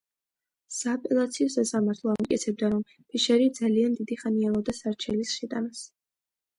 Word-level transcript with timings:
სააპელაციო 0.77 1.47
სასამართლო 1.57 2.15
ამტკიცებდა, 2.15 2.71
რომ 2.77 2.83
ფიშერი 2.95 3.53
ძალიან 3.61 3.97
დიდი 4.03 4.21
ხანი 4.27 4.51
ელოდა 4.53 4.79
სარჩელის 4.83 5.41
შეტანას. 5.41 5.91